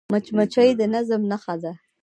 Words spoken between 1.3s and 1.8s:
نښه ده